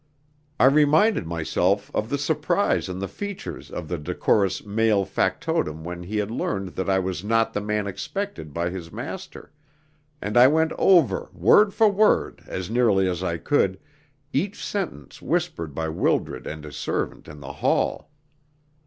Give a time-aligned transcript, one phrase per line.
[0.59, 6.01] I reminded myself of the surprise on the features of the decorous male factotum when
[6.01, 9.51] he had learned that I was not the man expected by his master,
[10.19, 13.79] and I went over word for word, as nearly as I could,
[14.33, 18.09] each sentence whispered by Wildred and his servant in the hall.